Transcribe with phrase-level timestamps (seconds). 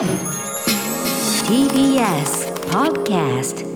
[0.00, 0.08] TBS
[2.70, 3.66] Podcast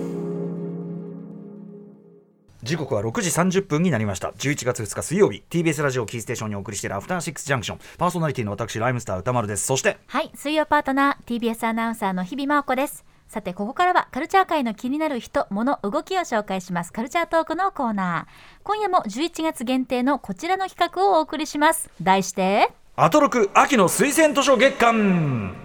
[2.63, 13.05] 時刻は6時30分になりました11月2日水曜日 TBS ラジオキーステーションにお送りしているアフターシックスジャンクションパーソナリティの私ライムスター歌丸ですそしてはい、水曜パートナー TBS アナウンサーの日々真央子です。
[13.27, 16.93] さて、ここからはカルチャー界の気になる人、物、動きを紹介します。
[16.93, 18.59] カルチャートークのコーナー。
[18.63, 21.89] 今夜も11月限定のこちらの企画をお送りします。
[22.01, 25.64] 題して、アトロク秋の推薦図書月間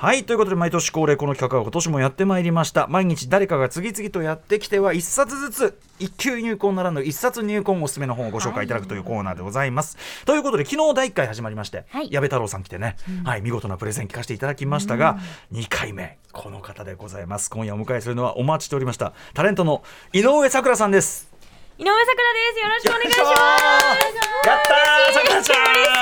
[0.00, 12.96] はいということで毎年恒例この企画は今年もやってまいりました毎日誰かが次々とやってきては1冊ずつ一級入魂ならぬ1冊入魂おすすめの本をご紹介いただくというコーナーでございます、ということで昨日第1回始まりまして、はい矢部太郎さん来てね、
[13.26, 15.18] はい見事なプレゼン聞かせていただきましたが、
[15.52, 19.82] 2回目この方でございます今夜お迎えするのはお待ちしておりましたタレントの
[20.14, 21.28] 井上咲楽さんです
[21.76, 22.60] 井上咲楽です。
[22.62, 24.48] よろしくお願いします。
[24.48, 25.56] やったー、さくらちゃ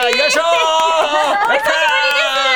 [0.06, 1.54] ん、よいしょー。
[1.54, 1.70] やった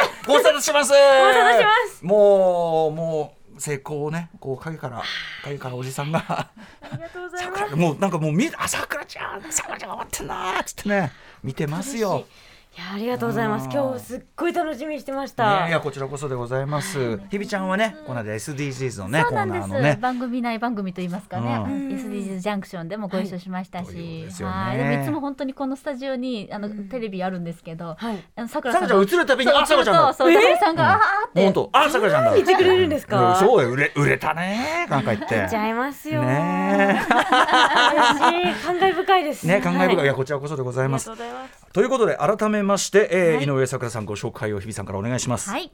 [0.08, 0.11] ー。
[0.26, 0.92] ご無沙汰します。
[0.92, 3.42] ご無沙汰しますもう、もう。
[3.58, 5.02] 成功をね、こう影から、
[5.44, 6.24] 影からおじさんが。
[6.28, 6.50] あ
[6.96, 7.60] りがとうございます。
[7.62, 11.12] 桜もう、なんかもう、み、あ、さくらちゃん、さくらちゃん頑張ってんなーっつってね。
[11.42, 12.26] 見てますよ。
[12.74, 13.64] いやありがとうございます。
[13.64, 15.64] うん今日すっごい楽しみにしてました。
[15.64, 17.20] ね、いや、こちらこそでございます。
[17.30, 19.98] ひびちゃんはね、この間 SDGs のね、コーそうなんです、ナーのね。
[20.00, 28.24] 番組内番組といいますかね、SDGs ジャンクションでもご一緒しましたし、はいでもいつも本当にこのスタジオにあの、テレビあるんですけど、はい。
[28.36, 30.14] あのさくらちゃん映るたびに、あ、さくらちゃんだ。
[30.14, 32.34] そう、さくらさんが、あーって、本当、あ、さくらちゃんだ。
[32.34, 33.32] 言ってくれるんですか？
[33.32, 34.86] うんそうよ、売れ、売れたね。
[34.88, 35.46] なんか言って。
[35.50, 36.22] ちゃいますよ。
[36.22, 37.02] ね。
[38.64, 39.46] 感慨深いです。
[39.46, 41.34] ね、感慨深い、はいや、こちらこそでございますありがとう。
[41.34, 41.66] ございます。
[41.72, 45.50] ということで、改めまして、えーはい井上咲楽さんご紹介を日比さんからお願いします。
[45.50, 45.72] はい。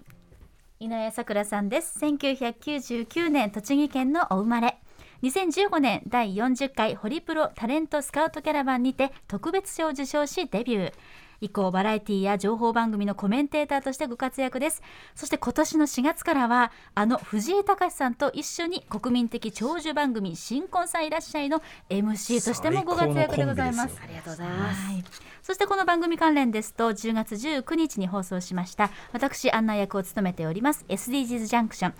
[0.81, 1.98] 井上咲楽さんです。
[2.00, 4.78] 1999年栃木県のお生まれ。
[5.22, 10.92] 2015年第40回ホリプロタレントスカウトキャラバンにて特別賞を受賞しデビュー。
[11.41, 14.83] 以降バラエティや情報番組のコメンテーターとしてご活躍です。
[15.14, 23.98] そして今年の4月からはあの藤井隆さんと一緒に国民的長寿番組「新婚さんいらっしゃい」の MC としてもご活躍でございます。
[24.02, 24.86] ありがとうございます。
[24.86, 25.05] はい、
[25.42, 28.90] そしてこの番組関連ですと10月19日に放送しました。
[29.13, 31.95] 私案内役を務めております SDGs ジャンクション、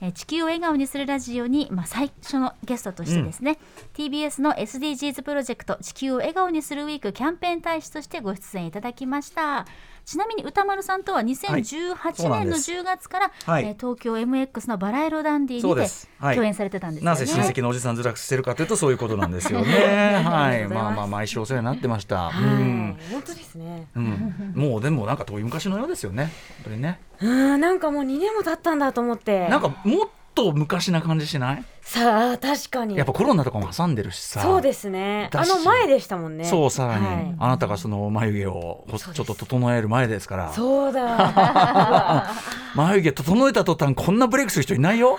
[0.00, 3.58] えー地球を笑顔にするラジオに、まあ、最初のゲストとしてですね、
[3.94, 9.66] TBS の SDGs プロジェクト地球を笑顔にするウィークキャンペーン大使としてご出演いただきました。
[10.04, 12.72] ちなみに歌丸さんとは2018年のそうなんです。
[12.72, 13.64] 10月から、はい。
[13.64, 15.90] えー東京 MX のバラ色ダンディにて
[16.20, 17.18] 共演されてたんですよね。
[17.20, 20.22] なぜ親戚のおじさんずらくしてるかというとそういうことなんですよね。
[20.24, 22.30] はい、まあまあ毎週お世話になってました。
[22.30, 22.44] はい。
[22.44, 23.86] うん、本当ですね。
[23.96, 26.32] うん、もうでもなんか遠い昔のようですよね。
[26.64, 27.00] 本当にね。
[27.20, 29.48] うん、なんかもう2年も経ったんだと思って。
[29.48, 31.64] なんかもっと昔な感じしない？
[31.82, 32.96] さあ確かに。
[32.96, 34.40] やっぱコロナとかも挟んでるしさ。
[34.40, 35.30] そうですね。
[35.32, 36.44] あの前でしたもんね。
[36.44, 40.52] そうさらに、はいあなたがその眉毛をほちょっと整える前ですから。
[40.52, 42.30] そうだ。
[42.74, 45.16] 眉毛整えた途端こんなブレイクする人いないよ。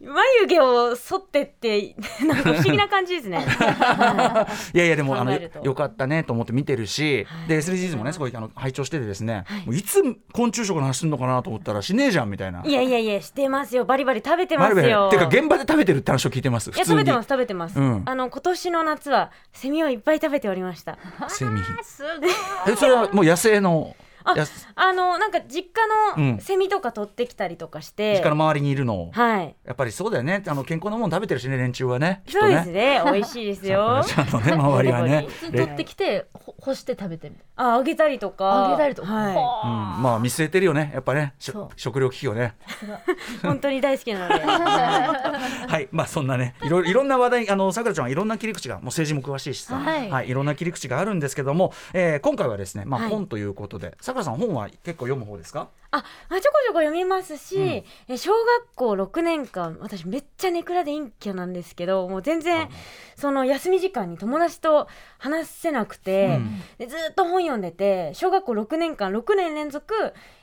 [0.00, 1.94] 眉毛を剃ってって
[2.26, 3.44] なんか不思議な感じですね。
[4.74, 5.32] いやいやでもあの
[5.62, 10.02] よかったねと思って見てるし、で SDGs もねすごいあの拝聴しててですね、もういつ
[10.32, 12.62] 昆虫食の話するのかなと思ったらしねえじゃんみたいな。
[12.64, 15.10] いやいやいやしてますよバリバリ食べてますよ。
[15.12, 16.70] リてか現場で食べてるって話を聞いてます。
[16.70, 16.98] い普通に。
[16.98, 17.78] や食べてます食べてます。
[17.78, 20.98] うんあの今年の夏はセミをいっぱい食べておりました。
[21.28, 21.60] セミ。
[21.82, 22.30] すごい
[22.68, 23.94] えそれはもう野生の？
[24.24, 25.84] あやあのなんか実家
[26.16, 28.14] うんのセミとか取ってきたりとかして。
[28.14, 29.10] 実家の周りにいるのを。
[29.12, 29.54] はい。
[29.64, 30.42] やっぱりそうだよね。
[30.46, 32.22] あの健康なもの食べてるしね連中はね。
[32.28, 32.72] そうですね。
[32.72, 34.02] ね美味しいですよ。
[34.06, 35.26] ちゃんとね周りはね。
[35.52, 38.68] 取ってきてほ干して食べてるああげたりとか。
[38.68, 42.54] あげたりとか、はうん、まあ見据えてるよねやっぱね食料危機をね
[43.42, 43.46] い。
[43.46, 44.44] 本当に大好きなので。
[44.44, 55.68] はいまあそんなねいろいろんな話題あのさくらちゃんはいろんな切り口がもう政治も詳しいしさ、はいい、ろんな切り口があるんですけども、えー今回はですねまあはい本ということでさくらさん本は結構読む方ですか？
[55.90, 55.98] あ、
[56.28, 62.68] まあ、ちょこちょこ読みますし、え小学校6年間私めっちゃネクラで陰キャなんですけどもう全然
[63.14, 64.88] その休み時間に友達と
[65.18, 66.60] 話せなくて、うん。
[66.78, 69.94] でずっと本読んでて小学校6年間6年連続、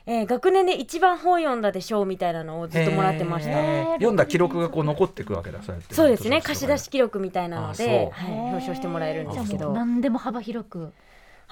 [0.06, 3.52] えー学年で一番本読んだでしょうみたいなのをずっともらってました。
[3.96, 9.72] 読んだ記録がこう残っていくわけだそうそうですね貸し出し記録みたいなのあで、はい、表彰してもらえるんですけど。
[9.72, 10.92] 何でも幅広く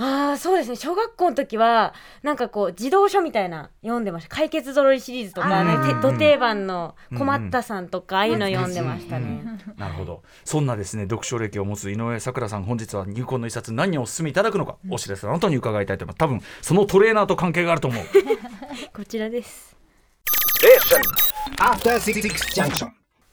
[0.03, 0.77] ああそうですね。
[0.77, 1.93] 小学校の時は
[2.23, 4.35] なんかこう児童書みたいな読んでました。
[4.35, 9.43] 解決ぞろいシリーズとかねど定番の困ったさんとかああいうの読んでましたね、
[9.77, 10.23] なるほど。
[10.47, 18.05] そんなですね読書歴を持つ井上咲楽さん本日は入魂の一冊何をお勧めいただくのか、お知らせの後に伺いたいと思います多分そのトレーナーと関係があると思う。
[18.97, 19.77] こちらです。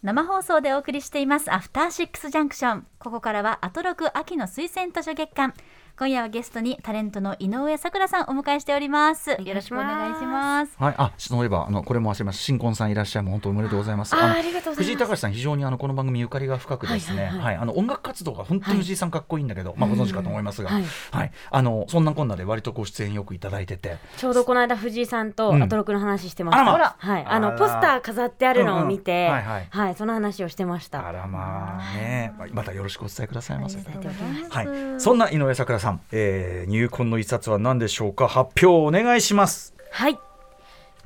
[0.04, 5.54] 生放送でお送りしていますアフターシックスジャンクションここからはアトロク秋の推薦図書月間
[6.00, 9.32] 今夜はゲストにタレントの井上咲楽さんお迎えしております。
[9.32, 10.72] よろしくお願いします。
[10.78, 12.44] はい、あ、そういえば、あの、これも忘れました。
[12.44, 14.14] 新婚さんいらっしゃいも、本当おめでとうございます。
[14.14, 14.78] のありがとうございます。
[14.84, 17.24] 藤井隆さん、非常にあの、この番組ゆかりが深くですね。
[17.24, 17.46] はいい、ははい。
[17.46, 17.56] はい。
[17.64, 20.70] あの、音楽活動が本当に藤井さんかっこいいんだけど、まあ、ご存知かと思いますが。
[20.70, 20.84] はい。
[21.10, 23.98] はい、あの、そんなこんなで、割とご出演よくいただいてて。
[24.18, 25.64] ちょうどこの間藤井さんとうん。
[25.64, 29.26] アトロクの話してました、あらまはい、あのポスター飾ってあるのを見て、うん。
[29.26, 29.68] うんはいはい。
[29.72, 31.08] はい、その話をしてました。
[31.08, 33.80] あら、まあ、ね、またよろしくお伝えくださいませ。
[33.80, 34.68] はい、
[35.00, 38.28] そんな井上咲楽さん、えー、入魂の一冊は何でしょうか？
[38.28, 39.74] 発表お願いします。
[39.92, 40.18] はい。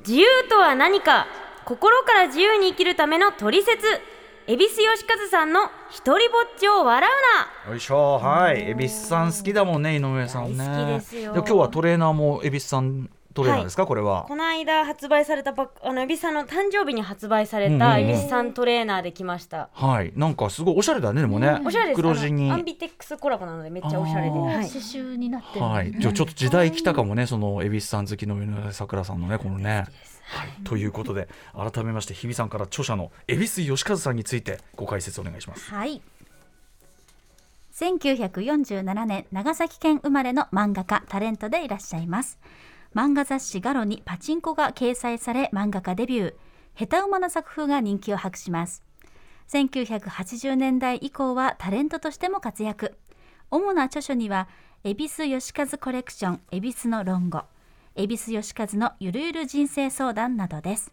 [0.00, 1.26] 自由とは何か？
[1.64, 3.86] 心から自由に生きるための取説
[4.48, 7.08] 恵比寿義和さんの一人ぼっちを笑
[7.64, 7.70] うな。
[7.70, 8.18] よいしょ。
[8.18, 8.70] はい。
[8.70, 10.58] 恵比寿さん好きだもんね井上さんね。
[10.58, 11.32] 大好きですよ。
[11.34, 14.24] 今日はトレーナーも恵比寿さんトレーナーですか、これは。
[14.28, 17.88] この間発売されたばっあの恵比寿さんの誕生日に発売されうんうんうん。
[17.88, 20.12] た恵比寿さんトレーナーで来ました、はい。
[20.16, 21.96] なんかすごいおしゃれだねでもね、おしゃれです。
[21.96, 22.50] 黒地に。
[22.50, 29.86] アンビテックスコラボなのでめっちゃおしゃれで、はい、刺繍になってる、はい、じゃあちょっと時代来たかもねその恵比寿さん好きの井上咲楽さんのねこのね。
[30.24, 35.70] はい、ということで改めまして日比さんから著者の恵比寿義和さんについてご解説お願いします。
[35.70, 36.00] はい。
[37.72, 42.38] 1947年長崎県生まれの漫画家タレントでいらっしゃいます
[42.94, 46.34] 漫画雑誌ガロにパチンコが掲載され漫画家デビュー。
[46.78, 48.82] 下手馬な作風が人気を博します。
[49.48, 52.96] 1980年代以降はタレントとしても活躍。
[53.50, 54.48] 主な著書には
[54.84, 57.44] 恵比寿義和コレクション恵比寿の論語
[57.94, 60.92] 恵比寿義和のゆるゆる人生相談などです。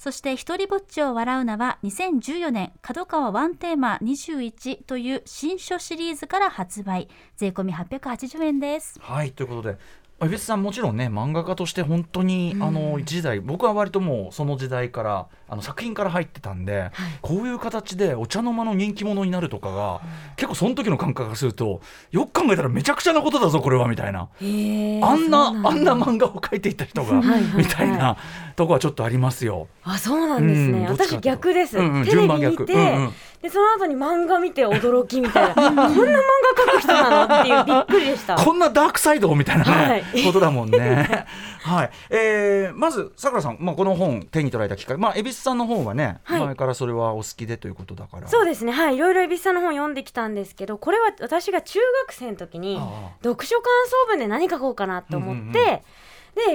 [0.00, 7.08] そして、一人ぼっちを笑うなは2014年、角川ワンテーマ21という新書シリーズから発売。
[7.36, 8.98] 税込み880円です。
[8.98, 9.78] はいということで
[10.22, 16.90] 恵比寿さんもちろんね漫画家として本当に、あの一時代僕は割ともうその時代からあの作品から入ってたんで、
[17.22, 20.02] こういう形でお茶の間の人気者になるとかが、
[20.36, 21.80] 結構その時の感覚がすると
[22.10, 24.28] よく考えたらめちゃくちゃなことだぞこれはみたいな。
[24.40, 28.16] あんなあんな漫画を描いていた人がはいはいみたいな
[28.56, 29.68] とこはちょっとありますよ。
[29.84, 32.62] あそうなんですね、うん私逆です、うんうんテレビ順番逆。
[32.62, 33.12] 見て、うんうん
[33.42, 35.54] でその後に漫画見て驚きみたいな。
[35.54, 37.40] こんな漫画描く人なの？
[37.40, 38.36] っていうびっくりでした。
[38.36, 40.24] こんなダークサイドみたいなね、はい。
[40.24, 41.26] ことだもんね。
[41.62, 46.44] はい、えー、まずさくらさん、まあ、この本手に取られたきっかけ、まあ、恵比寿さんの方はね、はい。
[46.44, 48.28] 前からそれはお好きでということだから。
[48.28, 48.72] そうですね。
[48.72, 48.96] はい。
[48.96, 55.52] いろいろ蛭子さんの本読んできたんですけどこれは私が中学生の時にあ読書感想文で何書こうかなと思って、うんうんうん。
[55.52, 55.82] で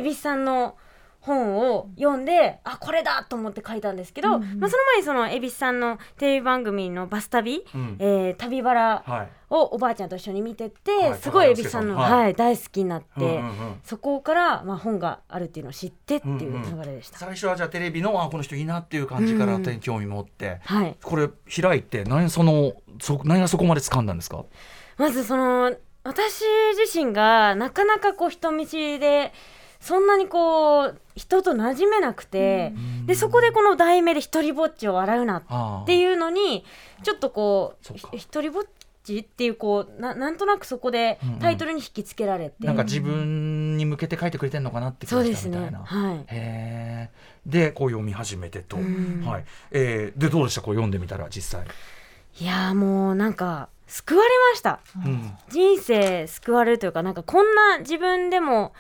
[0.01, 0.75] 蛭子さんの
[1.25, 4.39] 本を読んであこれだと思って書いたんですけど、まあ、
[4.69, 7.95] その前にその蛭子さんのテレビ番組の「バス旅」うん。
[7.99, 11.19] えー旅バラはいをおばあちゃんと一緒に見てて、はい。
[11.19, 17.19] すごい蛭子さんの、高田はい大好きになって、うんうんうんそこから、まあ、本があるっていうのを知ってっていう流れでした。
[17.19, 21.29] 最初はじゃあテレビのあこの人いいなっていう感じからうん興味持って、はい、これ
[21.61, 24.43] 開いて何そのそ何がそこまで掴んだんですか？
[24.97, 26.43] まずその私
[26.77, 29.31] 自身がなかなかこう人見知りで
[29.85, 32.73] そんなにこう人と馴染めなくて、
[33.05, 36.65] でそこでこの題名で「一人ぼっちを笑うな」あっていうのに
[37.03, 38.63] ちょっとこそう一人ぼっ
[39.03, 41.39] ちっていうこうななんとなくそこでうんうん。
[41.39, 45.79] タイトルに引きつけられて、なんか自分に向けて書いてくれてんのかなって気がそうですしたみたいな。
[45.79, 45.85] ね。
[45.85, 46.17] はい。
[46.17, 47.09] へえ。
[47.45, 49.23] でこう読み始めてと、うん。
[49.23, 49.45] はい。
[49.69, 50.61] えー、でどうでした？
[50.61, 51.67] こう読んでみたら実際。
[52.39, 54.79] いやーもうなんか救われました。
[55.05, 55.37] うん。
[55.49, 58.73] 人生救われるというかなんかこんな自分でも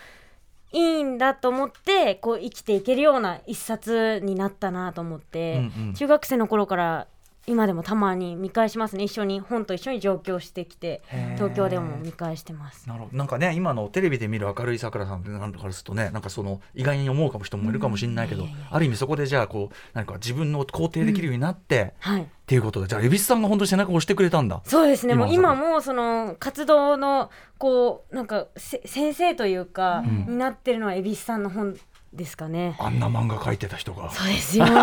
[0.75, 5.93] いいんだと思ってこう生きていけるような一冊になったなと思って、うんうん。
[5.93, 7.07] 中学生の頃から
[7.47, 9.03] 今でもたまに見返しますね。
[9.03, 11.01] 一緒に本と一緒に上京してきて
[11.35, 12.87] 東京でも見返してます。
[12.87, 13.17] なるほど。
[13.17, 22.21] なんかね今のテレビで見る明るいさくらさんってなんとかするとねなんかその意外に思うかも人もいるかもしれないけど、ある意味そこでじゃあこう何か自分の肯定できるようになって、はい。
[22.21, 24.61] っていうことでじゃあ蛭子さんが本当に背中を押してくれたんだ。
[24.65, 25.15] そうですね。
[25.15, 30.25] もう今今もその活動のこうなんかせ先生というか、ん。
[30.27, 31.77] になってるのは蛭子さんの本
[32.15, 32.75] ですかね。
[32.79, 34.09] あんな漫画描いてた人が。
[34.11, 34.65] そうですよ。
[34.65, 34.81] すごい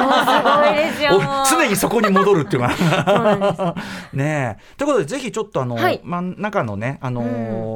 [0.75, 1.17] ですよ。
[1.19, 2.63] お常にそこに戻るっていう
[4.13, 4.77] ねえ。
[4.77, 6.01] ということでぜひちょっとあの、はい。
[6.03, 7.23] 真ん中のねあの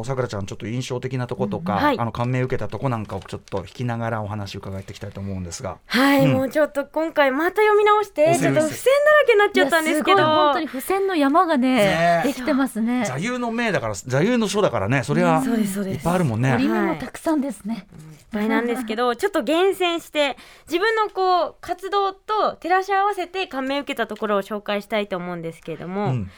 [0.03, 1.99] ーさくらちゃんちょっと印象的なとことか、うんはい。
[1.99, 5.79] あの感銘受けたとこなんかをちょっと引きながらお話伺っていきたいと思うんですが。
[5.87, 6.33] はい、うん。
[6.33, 10.19] もうちょっと今回また読み直しておちょっと付箋だらけになっちゃったんですけど。
[10.19, 10.37] いやすごい。
[10.37, 13.05] 本当に付箋の山がねねできてますね。
[13.07, 16.55] 座右の銘だから座右の書だからねそれはいっぱいあるもんね。
[16.55, 20.37] 折り目もたくさんですね、いっぱいなんですけどちょっと厳選して
[20.67, 26.31] 自分のこう活動と照らし合わせて感銘受けたところを紹介したいと思うんですけれども、うん。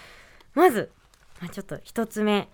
[0.54, 0.90] まず、
[1.40, 2.48] まあ、ちょっと一つ目。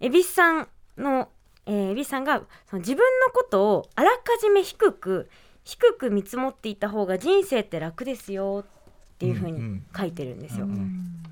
[0.00, 1.28] 蛭子さんの、
[1.66, 5.28] えー、蛭子さんがその自分のことをあらかじめ低く
[5.64, 9.86] 低く見積もっていった方が人生って楽ですよっていうふうにうんうん。
[9.96, 10.66] 書いてるんですよ。
[10.66, 11.22] うん。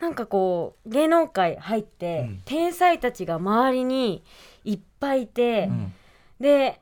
[0.00, 2.42] なんかこう芸能界入って、うん。
[2.44, 4.24] 天才たちが周りに
[4.64, 5.92] いっぱいいて、うん。
[6.40, 6.80] で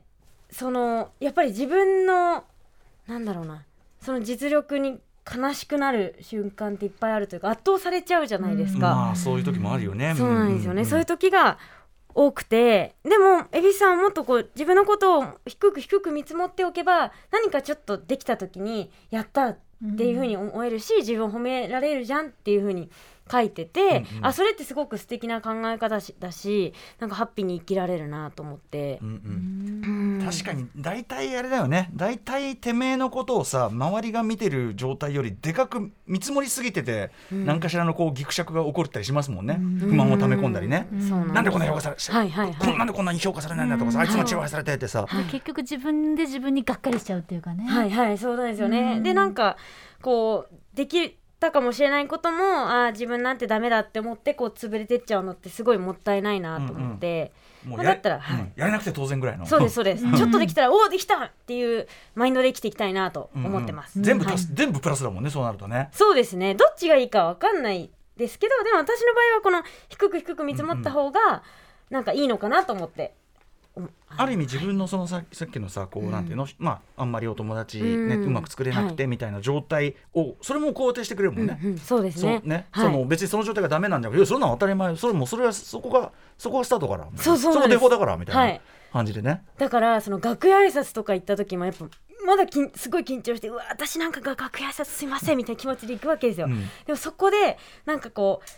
[0.51, 2.43] そのやっぱり自分の
[3.07, 3.63] なんだろうな
[4.01, 4.99] その実力に
[5.29, 8.79] 悲しくなる瞬間っていっぱいあるというか圧倒されちゃうじゃないですか。
[8.79, 10.15] まあそういう時もあるよね。
[10.17, 11.57] そうなんですよね、そういうと時が
[12.13, 19.57] 多くてでも蛭子さんはもっとこう自分のことを低く低く見積もっておけば何かちょっとできた時にやったっ
[19.97, 22.89] ていうふうに思えるし、自分を褒められるじゃんっていうふうに
[23.29, 24.25] 書いてて、うんうん。
[24.25, 28.99] あそれってすごく素敵な考え方しだしなんかハッピーに生きられるなと思って。
[29.01, 30.19] う、んうん。
[30.19, 30.25] うん。
[30.25, 31.89] 確かに大体あれだよね。
[31.93, 37.45] 大体てめえのことをさ周りが見てる状態よりでかく見積もりすぎてて、うん。
[37.45, 41.33] 何かしらのこうぎくしゃくが起こったりしますもんね、不満を溜め込んだりね、うん。
[41.33, 42.55] なんでこんな評価さされ、はいはいはい。
[42.55, 47.65] こなんでこんなに評価されないんだとかさ、あいつもチヤホヤされてってさ、で結局自分で自分にがっかりしちゃうっていうかね。
[47.65, 49.03] はいはいそうなんですよね、うん。
[49.03, 49.57] でなんか
[50.01, 57.31] こうできたかもしれないこともあー自分なんてダメだって思ってこう潰れてっちゃうのってすごいもったいないなと思って、
[57.65, 58.41] もうやまあだったらはい。
[58.41, 58.53] うん。
[58.55, 59.45] やれなくて当然ぐらいの。
[59.45, 64.05] そうですそうです、ちょっとできたらおおできたっていうマインドで生きていきたいなと思ってます、うんうん。
[64.05, 64.39] 全部足はい。
[64.39, 65.89] す、全部プラスだもんねそうなるとね。
[65.91, 66.55] そうですね。
[66.55, 71.43] どっちがいいかわかんないですけどでも私の場合はこの低く低く見積もった方が
[71.89, 73.26] なんかいいのかなと思って、うん
[74.09, 78.23] ある意味自分のそのささっきのさこうなんていうの、まああんまりお友達、ねうん。
[78.25, 81.59] うまく作れなくてみたいな状態をそれも肯定してくれるもんね。
[81.61, 81.77] うんうん。
[81.77, 82.39] そうですね。
[82.41, 82.85] そうね、はい。
[82.85, 87.79] その別にその状態がダメなんじゃなくてそんなの当たり前それもそれはそこがそこがスタートからそうそうなんです。
[87.79, 88.51] こデフォだからみたはい。
[88.51, 88.59] いな
[88.93, 91.85] 感じでね、だからその楽屋挨拶とか行った時もやっぱ
[92.25, 96.61] まだきんすごい緊張してうわ私なんかが楽屋挨拶すいませんみたいな気持ちで行くわけですよ、うん。
[96.85, 98.49] でもそこでなんかこう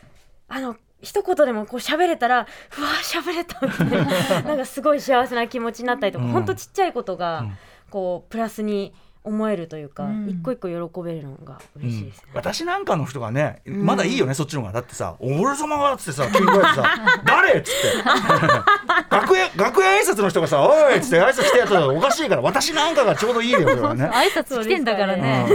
[0.47, 2.39] あの一言でもこう喋れたら
[2.77, 7.58] うわ喋れたみたいななんかすごい幸せな気持ちになったりとか、うんほんとちっちゃいことがうん
[7.89, 24.06] こうプラスに思えるというか、うん一個一個喜べるのが嬉しいですね、私なんかの人がね、んまだいいよねそっちの方がだってさ「俺様が」っつってさ急にこうやってさ「誰?」っつって楽屋楽屋挨拶の人がさ「おい!」っつって挨拶してやったらおかしいから私なんかがちょうどいいよそれはね。
[24.06, 25.48] 挨拶来てんだからね。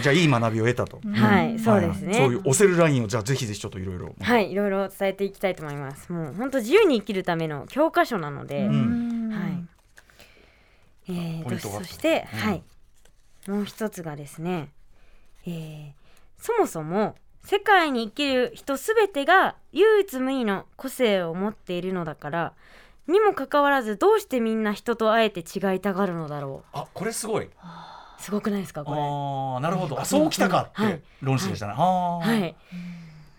[0.00, 1.00] じゃあいい学びを得たと。
[1.08, 4.14] はいそうですね、はいそういう押せるラインをじゃあぜひぜひちょっといろいろ。
[4.20, 6.12] はいいろいろ伝えていきたいと思います。
[6.12, 9.30] もう本当自由に生きるための教科書なので、うん。
[9.30, 9.64] はい。
[11.08, 12.38] えーそして、うん。
[12.40, 12.62] はい。
[13.46, 14.70] もう一つがですね、
[15.46, 16.04] えー
[16.38, 22.52] そもそも世界に生きる人すべてが唯一無二の個性を持っているのだから
[23.06, 27.48] にもかかわらずどうしてみんな人と会えて違いたがるのだろあこれすごい。
[28.18, 29.00] うすごくないですかこれ。
[29.00, 30.00] ああなるほど。
[30.00, 31.02] あそうきたかってはい。
[31.20, 31.72] 論旨でしたね。
[31.74, 32.56] ははい、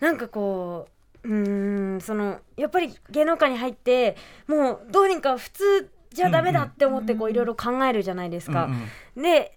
[0.00, 0.88] なんかこ
[1.24, 4.16] ううーんそのやっぱり芸能界に入って
[4.46, 8.64] もうどうにか普通じゃダメだって思ってこういろいろ考えるじゃないですか。
[8.64, 8.72] うん
[9.16, 9.54] うんで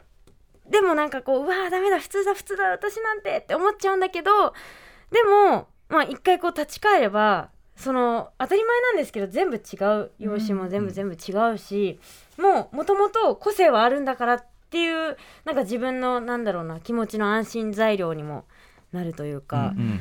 [0.69, 4.53] でもなんかこううわーダメだ普通だ普通だ私なんてって思っちゃうんだけど
[5.11, 9.59] でもまあ一回こう立ち返ればその当たり前なんですけど全部違
[9.99, 11.99] う容姿も全部全部違うし、
[12.37, 18.45] もうもともと個性はあるんだからっていうなんか自分のなんだろうな気持ちの安心材料にも
[18.91, 19.99] なるというか、うんうん。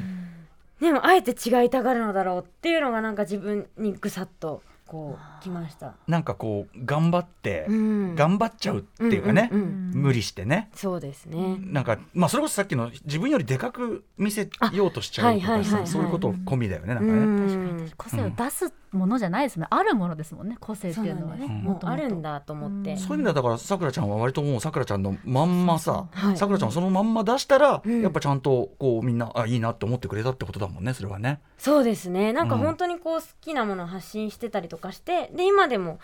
[0.81, 5.95] でもあえて違いたがるのだろうっていうのがなんか自分にぐさっとこうきました。
[6.07, 8.15] なんかこう頑張って、うん。
[8.15, 10.03] 頑張っちゃうっていうかね、うんうんうん。
[10.03, 10.71] 無理してね。
[10.75, 11.59] そうですね。
[11.61, 17.13] なんかまあそれこそさっきの自分よりでかく見せようとしちゃうとかはいはいそういうこと込みだよねなんかね。
[17.13, 17.93] うん。
[17.97, 19.67] 個性を出すものじゃないですね。
[19.71, 20.57] あるものですもんね。
[20.61, 21.41] 個性っていうのはね。
[21.41, 22.97] そうなんですもうあるんだと思って。
[22.97, 31.41] そういう意味ではだからさくらちゃんは割ともうさくらちゃんのまんまさはいさくらちゃんはそのまんま出したら、うんやっぱちゃんとこうみんなあいいなって思ってくれたってことだもんねそれはね。
[31.59, 32.33] そうですね。
[32.33, 35.99] なんかうん本当にこう好きなものを発信してたりとかして、で今でも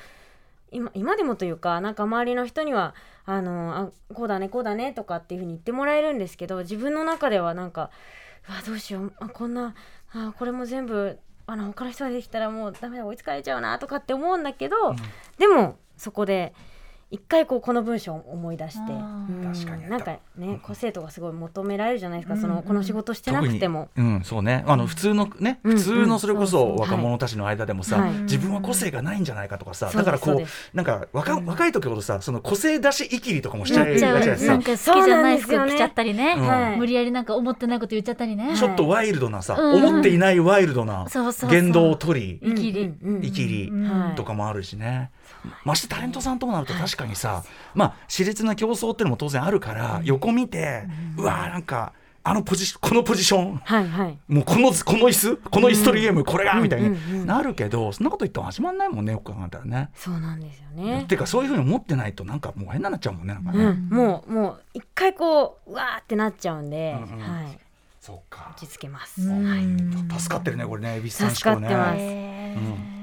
[0.71, 7.91] 今今でもというかなんか周りの人にはあのあこうだねこうだねとかっていうふうに言ってもらえるんですけど、自分の中ではなんか
[8.49, 9.75] うわどうしようあこんな
[10.12, 14.77] あこれも全部あの他の人ができたらもうダメだ追いつかれちゃうなとかって思うんだけど、
[15.39, 16.55] でもそこで
[17.14, 19.52] 一回こうこの文章を思い出して、あうん。
[19.54, 19.88] 確かに。
[19.88, 23.88] なんかね個性とかすごい求められるじゃないですか、うんそのこの仕事してなくても。
[23.97, 24.64] うんそうね。
[24.66, 28.12] あの普通のね、うん普通のそれこうんそ若者たちの間でもさ、はい。
[28.23, 34.35] 自分は個性がないんじゃないかとかさ、だからこうなんか若,、若い時ほどさその個性出しいきりとかもしちゃいがちなっちゃう。
[34.35, 36.35] だしさなんか好きじゃない服着ちゃったりね。
[36.37, 36.47] うん。
[36.47, 38.56] はい無理やりなんか思ってないこと言っちゃったりね。
[38.56, 39.85] ちょっとワイルドなさ、うん。
[39.85, 41.50] 思っていないワイルドなそうそうそう。
[41.50, 43.16] 言動を取りいきりうんうん。
[43.16, 43.73] うんいきり
[44.16, 45.11] とかもあるしね、
[45.64, 47.44] ましてタレントさんともなると確かにさ、
[47.75, 50.84] まあ熾烈な競争っていうのも当然あるから、横見て、
[51.16, 51.92] うわーなんか
[52.26, 54.18] あのポジシこのポジションはいはい。
[54.28, 59.90] もうこのこの椅子この椅子取りゲームこれが、うんみたいうんうんになるけど、そんなこと言っても始まんないもんねよく考えたらね。
[59.94, 61.04] そうなんですよね。
[61.06, 63.64] ていうかそういうふうに思ってないとなんかもう変ななっちゃうもんねなんかね。
[63.64, 67.18] うん、もうもう一回こううわーってなっちゃうんで、うんうん。
[67.20, 67.58] はい。
[68.00, 68.54] そうか。
[68.56, 70.08] 落ち着けます、うん。
[70.18, 71.75] 助かってるねこれね恵比寿さん助かってます。
[71.75, 72.94] 思考ねへー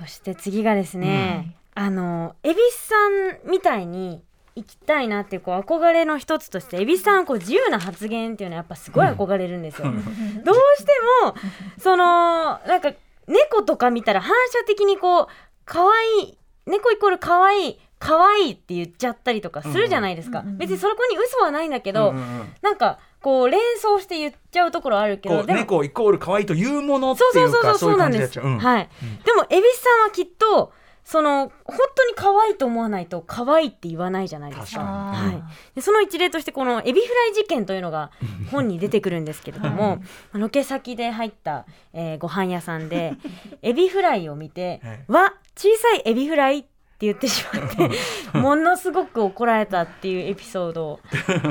[0.00, 4.22] そして次がですね、あの恵比寿さんみたいに
[4.54, 9.90] 行きたいなっていうこう憧れの一つとして恵比寿さんはこう自由な発言っていうのはやっぱすごい憧れるんですよ。
[9.90, 10.92] どうして
[11.24, 11.34] も
[11.78, 12.92] そのなんか
[13.26, 15.26] 猫とか見たら反射的にこう
[15.64, 22.54] 可愛い猫イコール可愛い可愛いって言っちゃったりとかするじゃないですか、うんうん別にそこに嘘はないんだけど、うんうんうん。
[22.60, 28.38] なんかこう連想して言っちゃうところあるけどでも猫イコール可愛いというものっていうかそうそうそうそうなんです。
[28.38, 28.58] うん。
[28.58, 28.88] はい。
[29.24, 30.72] でも恵比寿さんはきっと
[31.04, 34.80] その本当に可愛いと思わないと可愛いって言わないじゃないですか。
[34.82, 38.10] はい、でその一例としてこのエビフライ事件というのが
[38.50, 39.98] 本に出てくるんですけれども、
[40.32, 43.14] ロケ先で入った、えーご飯屋さんで
[43.62, 46.64] エビフライを見てえ「わ小さいエビフライ」っ
[47.00, 47.90] て言ってしまって
[48.38, 51.00] ものすごく怒られたっていうエピソードを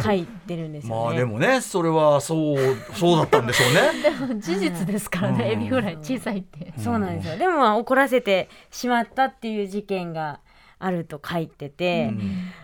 [0.03, 1.03] 書いてるんですよね。
[1.05, 2.57] まあでもねそれはそう
[2.93, 6.71] そうだったんでしょうね でも事実ですからね、うんエビフライ小さいって。
[6.77, 7.37] そうなんですよ。
[7.37, 10.39] でもまあ怒らせてしまったっていう事件が
[10.77, 12.13] あると書いてて、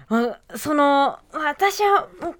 [0.07, 2.37] まあそのまあ私はもうこ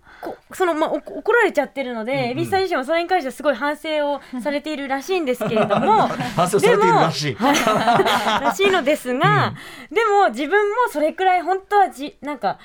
[0.53, 6.07] そのまあお怒られちゃってるので、蛭子さん自身はそれに関してはすごい反省をされているらしいんですけれども。
[6.35, 7.37] 反省されているらしい。
[7.39, 9.53] らしいのですが、
[9.91, 12.57] でも自分もそれくらい本当はじなんか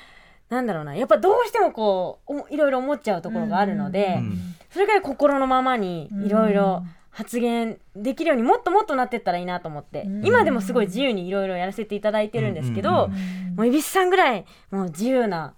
[0.49, 0.95] なんだろうな。
[0.95, 4.37] やっぱどうしてもこうおいろいろ思っちゃうところがあるので、うん。
[4.69, 10.25] それくらい心のままにいろいろ発言できるようにもっともっとなってったらいいなと思って、うん。
[10.25, 15.53] 今でもすごい自由にいろいろやらせていただいてるんですけど、うんもう蛭子さんぐらいもう自由な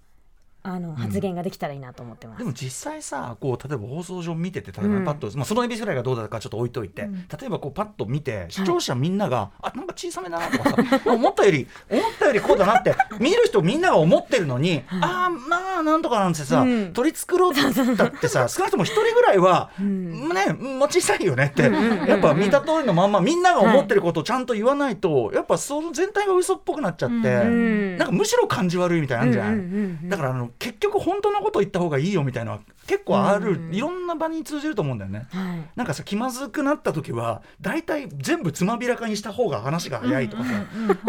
[0.66, 2.38] あの発言ができたらいいなと思ってます。
[2.38, 16.92] でも実際さこう例えば放送上見てて例えばパッと、まあ、そのエビフライがどうだかちょっと置いといて、例えばこうパッと見て視聴者みんなが、あなんか小さめだなとかさ 思ったより思ったよりこうだなって 見る人みんなが思ってるのに、ああまあなんとかなんてさ、うん。
[16.94, 21.62] 取り繕ったってさ少なくとも一人ぐらいは、ねもう小さいよねって、
[22.08, 30.08] やっぱ見た通りのまんまみんなが思ってることをちゃんと言わないと、やっぱその全体が嘘っぽくなっちゃって、んなんかむしろ感じ悪いみたいなんじゃない、うんうんうんうん。
[30.08, 33.74] だからあの結局本当のこと言った方がいいよみたいな結構ある、うん。
[33.74, 35.26] いろんな場に通じると思うんだよね。
[35.30, 35.70] はい。
[35.76, 40.50] なんかさ気まずくなった時は大体全部つまびらかにした方が話が早いとかさ、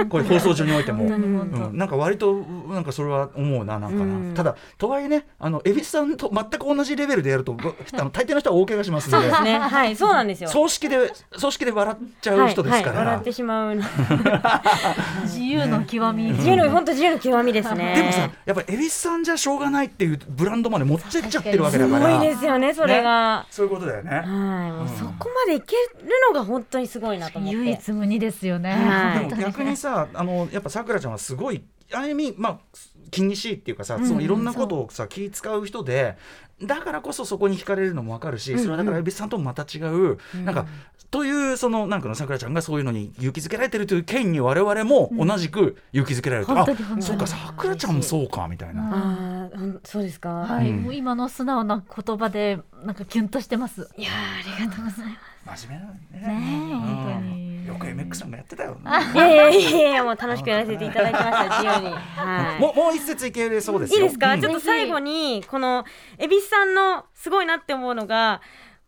[0.10, 2.36] これ放送上においても、うん、なんか割と
[2.68, 4.34] なんかそれは思うななんかな、うん。
[4.34, 9.18] ただとはいえねあの蛭子さんと全く同じレベルでやるとあの 大抵の人は大怪我しますんで。
[9.18, 9.60] そうですね。
[9.60, 10.50] はい、 そうなんですよ。
[10.50, 13.76] 葬式で葬式で笑っちゃう人ですから、はいはい、笑ってしまう。
[15.24, 16.32] 自由の極み。
[16.32, 17.96] 自由の本当自由の極みですね。
[17.96, 22.24] でもさやっぱ蛭子さんじゃしょうがないっていうブランドまで持ってっちゃってるわけだすごから。
[22.24, 23.46] いですよね、それが。
[23.50, 24.12] そういうことだよね。
[24.12, 27.58] はい、もうそこまでいけるのが本当にすごいなと思って。
[27.58, 28.72] 唯一無二ですよね。
[28.74, 29.30] はい。
[29.30, 32.60] でも逆にさあのやっぱさくらちゃんはすごいある意味まあ
[33.12, 36.18] 気にしいっていうかさ、そのいろんなことをさ気使う人で
[36.62, 40.66] だからこそそこに惹かれるのもわかるし、それはだから蛭子さんともまた違う、なんか
[41.16, 48.82] というそのなんかのさくらちゃんがそういうのに勇気づけられてるという件に我々も同じく勇気づけられると、本当に本当にあそうかさくらちゃんもそうかみたいな。
[48.84, 50.30] ああ、ほんそうですか。
[50.30, 53.90] はい、うんもう今の素直な言葉でなんかキュンとしてます。
[53.96, 54.14] いやー
[54.56, 55.06] ありがとうござい
[55.46, 56.76] ま真面目なねえね。
[56.76, 58.80] 本当にうんよく MX さんがやってたよね。
[59.12, 59.16] す。
[59.16, 61.96] いやいやいやもう楽しくやらせていただきました、自由に。
[61.96, 62.62] はい。
[62.62, 64.00] もうもう一節いけるそうですよ。
[64.00, 65.86] いいですか、うんちょっと最後にこの
[66.20, 68.42] 蛭子さんのすごいなって思うのが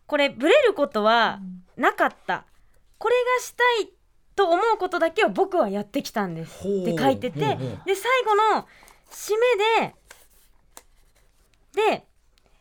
[0.06, 1.40] これブレることは
[1.78, 2.44] なかった。
[2.98, 3.92] これがしたい
[4.34, 6.58] と思うことだけを僕はやってきたんです。
[6.58, 7.38] って書いてて。
[7.40, 8.66] で最後の
[9.10, 9.32] 締
[9.80, 9.94] めで
[11.98, 12.04] で、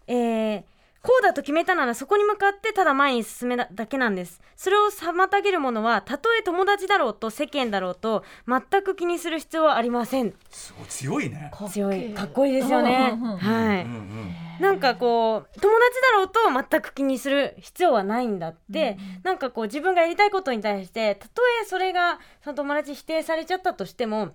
[0.07, 0.63] えー
[1.07, 4.41] こうだと決めたならそこに向かってただ前に進めるだけなんです。
[4.57, 10.33] それを妨げるものはたとえ友達だろうと世間だろうと全く気にする必要はありません。
[10.49, 11.49] すごい強いね。
[11.71, 12.13] 強い。
[12.13, 13.17] かっこいいですよね。
[13.39, 24.29] はい、うんうんなんかこう友達だろうと全く気にする必要はないんだって、なんかこう自分がやりたいことに対してたとえそれがその友達に否定されちゃったとしても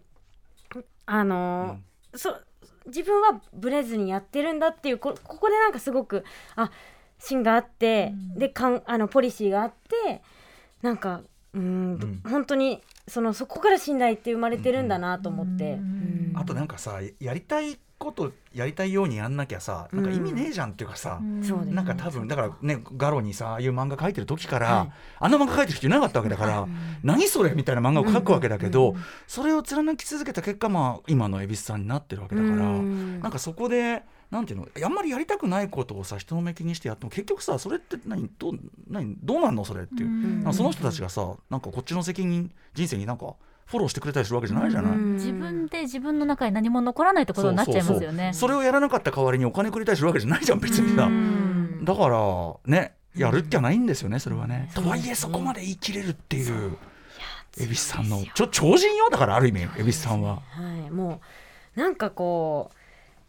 [1.07, 2.37] あのーそ
[2.87, 6.25] 自分はブレずにやってるんだっていうこここでなんかすごく
[6.57, 6.71] あ
[7.19, 9.73] 芯があって、でかんあのポリシーがあっ
[10.05, 10.21] て
[10.83, 11.23] なんか
[11.55, 12.21] うーん、うん。
[12.29, 15.75] 本当にそのそこから信頼って生まれてるんだなと思って。
[15.75, 16.33] うん。
[16.35, 24.93] あとなんかさやりたいことやりたいようにやんなきゃさなんか意味ねえじゃんっていうかさ、そうですなんか多分だからねガロにさああいう漫画描いてる時から、はい。
[25.21, 26.67] あんな漫画描いてる人いなかったわけだから、
[27.03, 28.95] 何それみたいな漫画を描くわけだけど、
[29.27, 33.21] それを貫き続けた結果まあ今の蛭子さんになってるわけだから、うん。
[33.21, 40.55] なんかそこでなんていうのあんまりやりたくないことをさ人の目気にしてやっても結局さそれって何どう何どうなんのそれっていう、うん。
[40.55, 43.35] その人たちがさなんかこっちの責任人生になんか
[43.67, 44.93] フォローしてくれたりするわけじゃないじゃない。
[44.93, 45.15] うん。
[45.15, 48.33] 自分で自分の中に何も残らないってことになっちゃいますよね。
[48.35, 51.05] それをやらなかった代わりにお金くれたりするわけじゃないじゃん別にさ。
[51.05, 51.85] うん。
[51.85, 56.79] だからねやるっきゃないんですよねそれはね、とはいえそこまで言い切れるっていう
[57.59, 60.37] 恵比寿さんのちょ超人よだからある意味恵比寿さんは。
[60.37, 60.43] は
[60.87, 61.21] い、も
[61.77, 62.71] うなんかこ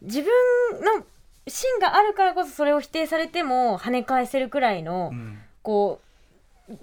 [0.02, 0.30] う自分
[1.00, 1.04] の
[1.48, 5.39] 芯があるからこそそれを否定されても跳ね返せるくらいの、うん。
[5.62, 6.03] こう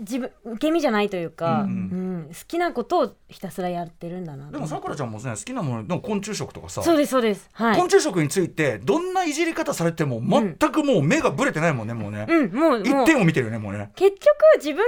[0.01, 7.49] 自分受け身じゃないというか、ううんん好きなことをひたすらやってるんだなとでもさくらちゃんもね好きなものでも昆虫食とかさそうですそうです。
[7.53, 7.77] はい。
[7.77, 13.91] 昆虫食についてどんないじり方されても全くもう目がぶれてないもんねもうね、うんもう一点を見てるよねもうね。
[13.97, 14.83] 結局自分が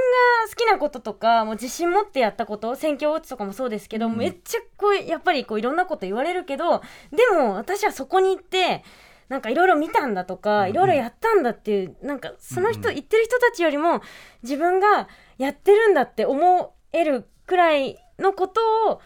[0.49, 8.85] 好きなこととかもう自信持ってやったこと選挙ウォッチとかもそうですけど、めっちゃこうやっぱりこういろんなこと言われるけどでも私はそこに行って
[9.33, 14.03] なんかいろいろ見たんだとかいろいろやったんだっていうなんかその人、うん言ってる人たちよりも
[14.43, 19.01] 自分がやってるんだって思えるくらいのことを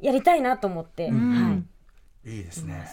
[0.00, 1.30] やりたいなと思って、うん。
[1.32, 1.52] は
[2.24, 2.36] い。
[2.36, 2.88] いいですね。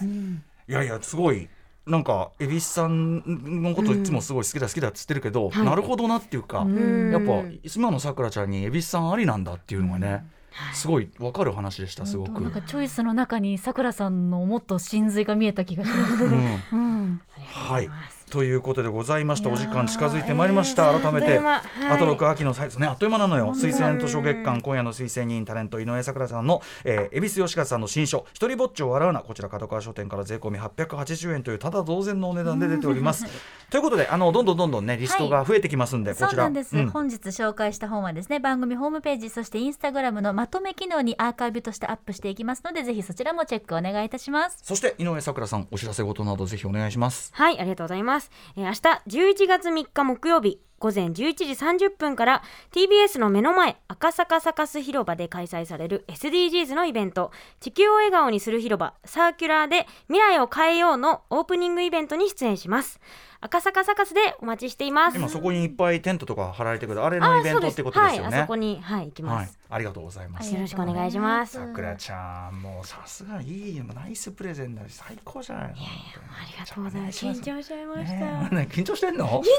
[0.68, 1.48] いやいやすごい。
[1.86, 3.24] なんか蛭子さん
[3.62, 5.66] のこといつもすごい好きだ好きだっつってるけど、はい。
[5.66, 7.12] なるほどなっていうか、うん。
[7.12, 7.44] やっぱ
[7.76, 10.26] 今のさくらちゃんに蛭子さんありなんだっていうのがね、
[10.74, 12.42] すごいわかる話でしたすごく。
[12.42, 16.24] なんかチョイスの中にさくらさんのもっと真髄が見えた気がします。
[16.24, 16.34] うん。
[16.72, 17.90] うん、はい
[18.30, 20.92] ということでございましたお時間近づいてまいりました。
[21.00, 21.62] 改めてあっという間はい。
[21.90, 23.54] あと6秋のサイズねあっという間なのよ。
[23.56, 33.26] 推薦図書月間今夜の推薦人タレント井上咲楽さんの、えー、恵比寿吉和さんの新書「一人ぼっちを笑うな」こちら角川書店から税込み880円というただ同然のお値段で出ております。
[33.70, 36.46] ということであのどんどんどんどんねリストが増えてきますんで、こちら。
[36.46, 44.58] うん本日紹介した本はですね番組ホームページそしてインスタグラムのまとめ機能にアーカイブとしてアップしていきますのでぜひそちらもチェックお願いいたします。
[44.64, 47.32] そして井上咲楽さんお知らせ事などぜひお願いします。
[47.34, 48.19] はい、ありがとうございます。
[48.56, 51.44] えー明日11月3日木曜日午前11時
[51.88, 57.32] 30分から TBS の目の前赤坂サカス広場で開催される SDGs のイベント。
[57.60, 63.02] 地球を笑顔にする広場サーキュラーで未来を変えようのオープニングイベントに出演します。
[63.42, 65.18] 赤坂サカスでお待ちしています。
[65.18, 70.54] 今そこにいっぱいテントとか張られてくるあれあのイベントってことですよはい、ねあそこにはい行きはいます、ありがとうございます。
[70.54, 71.54] よろしくお願いします。
[71.54, 73.86] さくらちゃんもうさすがいいよ。
[73.96, 75.74] ナイスプレゼンだし最高じゃないの。
[75.74, 75.76] あ
[76.52, 77.26] りがとうございます。
[77.26, 79.26] 緊張しちゃいました、ね緊張してんの？
[79.26, 79.52] 緊張し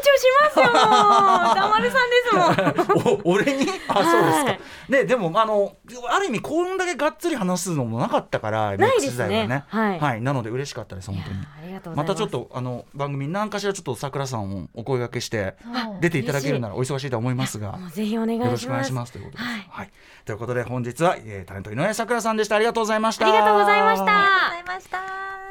[0.42, 0.64] ますよ。
[0.66, 3.66] もう歌丸さんですもんお俺に？
[3.88, 5.76] あそうですか、はいねでもあの
[6.10, 9.28] ある意味こんだけがっつり話すのもなかったからないですね。
[9.28, 9.64] 代はね。
[9.70, 10.20] はい。
[10.20, 11.38] なので嬉しかったです本当に。
[11.38, 12.14] ありがとうございます。
[12.14, 15.56] またちょっとあの番組何かしらちょっとさくらさんをお声掛けして
[16.00, 18.46] 出ていただけるならお忙しいと思いますがぜひお願いします。
[18.46, 19.48] よろしくお願いしますということです。
[19.48, 19.66] はい。
[19.68, 19.90] はい、
[20.24, 22.56] ということで本日は、えー、タレント井上咲楽さんでした。
[22.56, 23.26] ありがとうございました。
[23.26, 24.04] ありがとうございました。
[24.04, 24.98] ありがとうございました。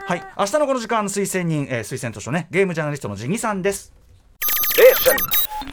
[0.05, 3.93] はい、明日のこの時間推薦人、えー、推薦図書ねゲームジャーナリストのジギさんです。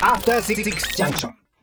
[0.00, 0.64] After Six
[0.96, 1.45] Junction.